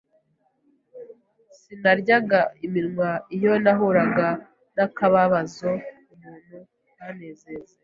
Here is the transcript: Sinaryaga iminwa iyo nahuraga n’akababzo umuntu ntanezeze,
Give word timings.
Sinaryaga 1.59 2.39
iminwa 2.65 3.09
iyo 3.35 3.53
nahuraga 3.63 4.27
n’akababzo 4.75 5.69
umuntu 6.13 6.57
ntanezeze, 6.95 7.73